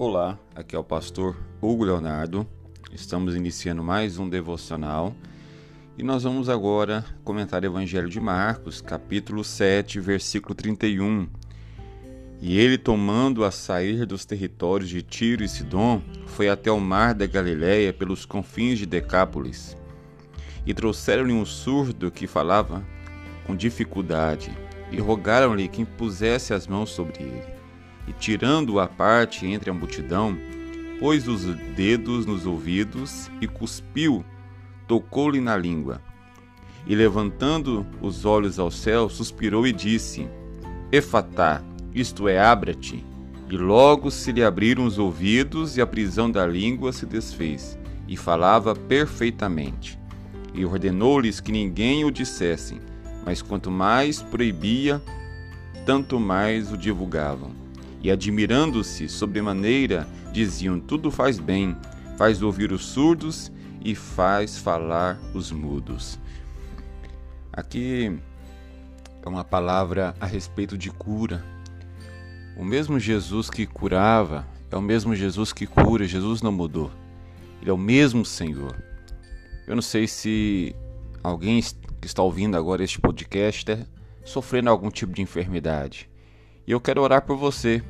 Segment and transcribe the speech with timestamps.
[0.00, 2.46] Olá, aqui é o pastor Hugo Leonardo.
[2.92, 5.12] Estamos iniciando mais um devocional
[5.98, 11.26] e nós vamos agora comentar o Evangelho de Marcos, capítulo 7, versículo 31.
[12.40, 17.12] E ele, tomando a sair dos territórios de Tiro e Sidom, foi até o mar
[17.12, 19.76] da Galiléia pelos confins de Decápolis.
[20.64, 22.86] E trouxeram-lhe um surdo que falava
[23.48, 24.56] com dificuldade,
[24.92, 27.57] e rogaram-lhe que impusesse as mãos sobre ele
[28.08, 30.36] e, tirando-o à parte entre a multidão,
[30.98, 31.44] pôs os
[31.76, 34.24] dedos nos ouvidos e cuspiu,
[34.86, 36.00] tocou-lhe na língua.
[36.86, 40.26] E levantando os olhos ao céu, suspirou e disse:
[40.90, 41.62] Efatá,
[41.94, 43.04] isto é, abra-te.
[43.50, 48.16] E logo se lhe abriram os ouvidos e a prisão da língua se desfez, e
[48.16, 49.98] falava perfeitamente.
[50.54, 52.80] E ordenou-lhes que ninguém o dissessem,
[53.24, 55.02] mas quanto mais proibia,
[55.84, 57.57] tanto mais o divulgavam
[58.02, 61.76] e admirando-se sobremaneira, diziam: Tudo faz bem,
[62.16, 63.50] faz ouvir os surdos
[63.84, 66.18] e faz falar os mudos.
[67.52, 68.18] Aqui
[69.22, 71.44] é uma palavra a respeito de cura.
[72.56, 76.90] O mesmo Jesus que curava é o mesmo Jesus que cura, Jesus não mudou.
[77.60, 78.76] Ele é o mesmo Senhor.
[79.66, 80.74] Eu não sei se
[81.22, 81.60] alguém
[82.00, 83.86] que está ouvindo agora este podcast está
[84.24, 86.08] sofrendo algum tipo de enfermidade.
[86.68, 87.82] E eu quero orar por você.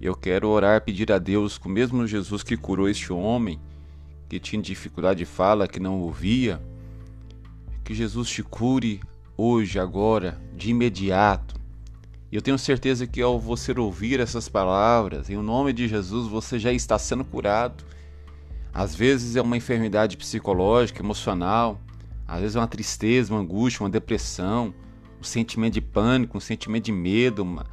[0.00, 3.60] Eu quero orar, pedir a Deus, com o mesmo Jesus que curou este homem,
[4.26, 6.58] que tinha dificuldade de fala, que não ouvia,
[7.84, 9.02] que Jesus te cure
[9.36, 11.60] hoje, agora, de imediato.
[12.32, 16.58] E eu tenho certeza que ao você ouvir essas palavras, em nome de Jesus, você
[16.58, 17.84] já está sendo curado.
[18.72, 21.78] Às vezes é uma enfermidade psicológica, emocional,
[22.26, 24.72] às vezes é uma tristeza, uma angústia, uma depressão,
[25.20, 27.66] um sentimento de pânico, um sentimento de medo, uma,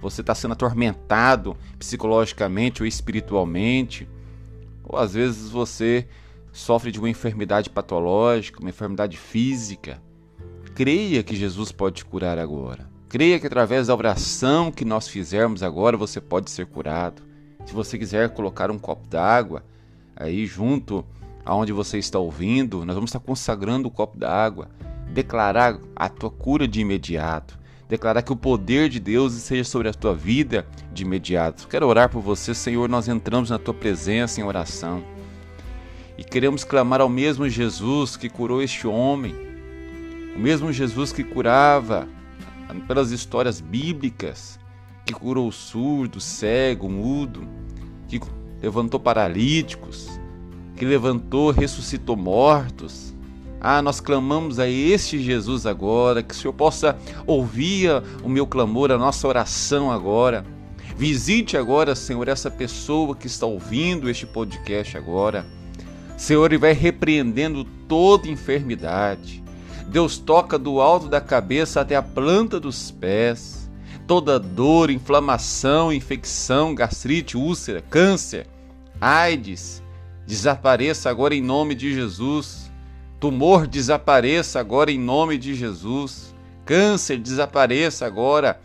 [0.00, 4.08] você está sendo atormentado psicologicamente ou espiritualmente,
[4.84, 6.06] ou às vezes você
[6.52, 10.02] sofre de uma enfermidade patológica, uma enfermidade física.
[10.74, 12.88] Creia que Jesus pode te curar agora.
[13.08, 17.22] Creia que através da oração que nós fizermos agora você pode ser curado.
[17.66, 19.64] Se você quiser colocar um copo d'água
[20.16, 21.04] aí junto
[21.44, 24.70] aonde você está ouvindo, nós vamos estar consagrando o copo d'água,
[25.12, 27.59] declarar a tua cura de imediato
[27.90, 31.66] declarar que o poder de Deus seja sobre a tua vida de imediato.
[31.66, 32.88] Quero orar por você, Senhor.
[32.88, 35.02] Nós entramos na tua presença em oração
[36.16, 39.34] e queremos clamar ao mesmo Jesus que curou este homem,
[40.36, 42.06] o mesmo Jesus que curava
[42.86, 44.56] pelas histórias bíblicas,
[45.04, 47.42] que curou o surdo, cego, mudo,
[48.06, 48.20] que
[48.62, 50.08] levantou paralíticos,
[50.76, 53.09] que levantou, ressuscitou mortos
[53.60, 57.90] ah, nós clamamos a este Jesus agora, que o Senhor possa ouvir
[58.24, 60.46] o meu clamor, a nossa oração agora.
[60.96, 65.44] Visite agora, Senhor, essa pessoa que está ouvindo este podcast agora.
[66.16, 69.44] Senhor, e vai repreendendo toda enfermidade.
[69.88, 73.70] Deus toca do alto da cabeça até a planta dos pés.
[74.06, 78.46] Toda dor, inflamação, infecção, gastrite, úlcera, câncer,
[79.00, 79.82] AIDS,
[80.26, 82.69] desapareça agora em nome de Jesus
[83.20, 86.34] Tumor desapareça agora em nome de Jesus.
[86.64, 88.58] Câncer desapareça agora.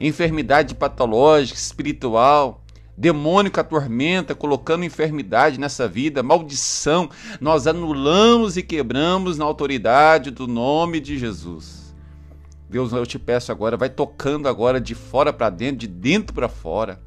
[0.00, 2.62] Enfermidade patológica, espiritual,
[2.96, 7.10] demônio atormenta, colocando enfermidade nessa vida, maldição,
[7.40, 11.92] nós anulamos e quebramos na autoridade do nome de Jesus.
[12.70, 16.48] Deus, eu te peço agora, vai tocando agora de fora para dentro, de dentro para
[16.48, 17.00] fora.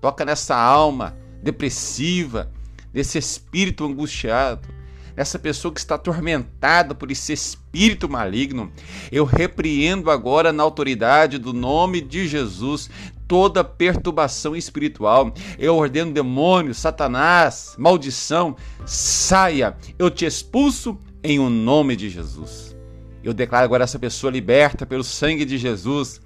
[0.00, 2.52] Toca nessa alma depressiva,
[2.92, 4.83] desse espírito angustiado
[5.16, 8.72] essa pessoa que está atormentada por esse espírito maligno,
[9.12, 12.90] eu repreendo agora na autoridade do nome de Jesus
[13.28, 15.32] toda perturbação espiritual.
[15.58, 19.76] Eu ordeno demônio, Satanás, maldição, saia.
[19.98, 22.76] Eu te expulso em o nome de Jesus.
[23.22, 26.20] Eu declaro agora essa pessoa liberta pelo sangue de Jesus.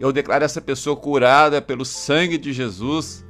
[0.00, 3.24] Eu declaro essa pessoa curada pelo sangue de Jesus.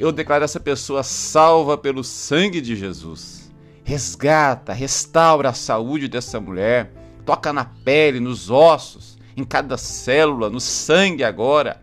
[0.00, 3.45] Eu declaro essa pessoa salva pelo sangue de Jesus
[3.86, 6.90] resgata, restaura a saúde dessa mulher,
[7.24, 11.80] toca na pele, nos ossos, em cada célula, no sangue agora,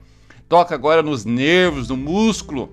[0.50, 2.70] toca agora nos nervos, no músculo,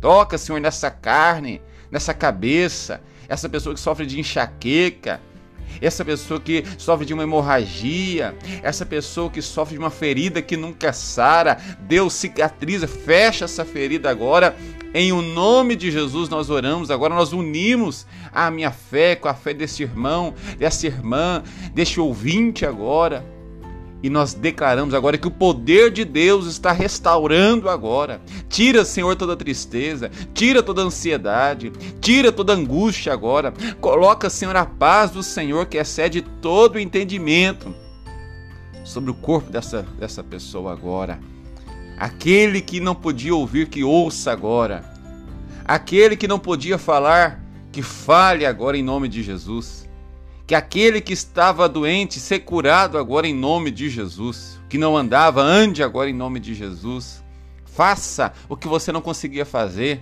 [0.00, 5.20] toca, Senhor, nessa carne, nessa cabeça, essa pessoa que sofre de enxaqueca,
[5.80, 10.56] essa pessoa que sofre de uma hemorragia, essa pessoa que sofre de uma ferida que
[10.56, 14.56] nunca sara, Deus cicatriza, fecha essa ferida agora.
[14.92, 19.34] Em o nome de Jesus nós oramos, agora nós unimos a minha fé com a
[19.34, 21.42] fé desse irmão, dessa irmã,
[21.74, 23.33] deste ouvinte agora.
[24.04, 28.20] E nós declaramos agora que o poder de Deus está restaurando agora.
[28.50, 31.72] Tira, Senhor, toda tristeza, tira toda ansiedade,
[32.02, 33.54] tira toda angústia agora.
[33.80, 37.74] Coloca, Senhor, a paz do Senhor que excede todo o entendimento
[38.84, 41.18] sobre o corpo dessa, dessa pessoa agora.
[41.96, 44.84] Aquele que não podia ouvir, que ouça agora.
[45.64, 47.42] Aquele que não podia falar,
[47.72, 49.83] que fale agora em nome de Jesus
[50.46, 55.40] que aquele que estava doente ser curado agora em nome de Jesus, que não andava,
[55.40, 57.24] ande agora em nome de Jesus.
[57.64, 60.00] Faça o que você não conseguia fazer.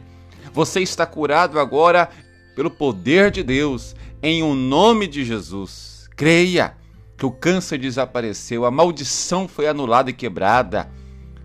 [0.52, 2.10] Você está curado agora
[2.56, 6.08] pelo poder de Deus, em o um nome de Jesus.
[6.16, 6.76] Creia
[7.16, 10.90] que o câncer desapareceu, a maldição foi anulada e quebrada.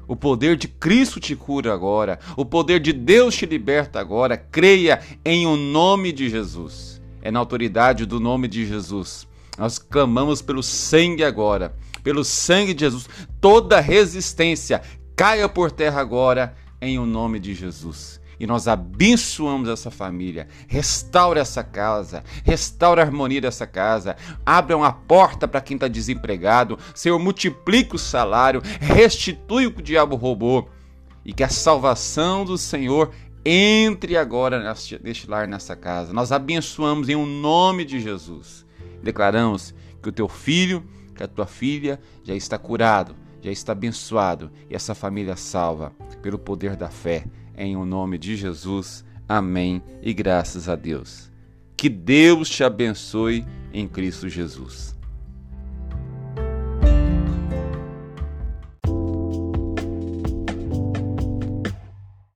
[0.08, 2.18] O poder de Cristo te cura agora.
[2.36, 4.38] O poder de Deus te liberta agora.
[4.38, 6.98] Creia em o um nome de Jesus
[7.28, 9.28] é na autoridade do nome de Jesus.
[9.58, 13.10] Nós clamamos pelo sangue agora, pelo sangue de Jesus.
[13.42, 14.82] Toda resistência
[15.14, 18.22] caia por terra agora, em o nome de Jesus.
[18.40, 20.48] E nós abençoamos essa família.
[20.70, 22.24] Restaura essa casa.
[22.46, 24.16] Restaura a harmonia dessa casa.
[24.46, 26.80] Abra uma porta para quem está desempregado.
[26.96, 28.62] Senhor, multiplica o salário.
[28.80, 30.70] Restitui o que o diabo roubou.
[31.26, 33.12] E que a salvação do Senhor
[33.50, 36.12] entre agora neste lar, nessa casa.
[36.12, 38.66] Nós abençoamos em o um nome de Jesus.
[39.02, 39.74] Declaramos
[40.04, 40.84] que o teu filho,
[41.16, 46.38] que a tua filha já está curado, já está abençoado e essa família salva pelo
[46.38, 47.24] poder da fé.
[47.58, 49.06] Em o um nome de Jesus.
[49.30, 51.32] Amém e graças a Deus.
[51.78, 54.97] Que Deus te abençoe em Cristo Jesus.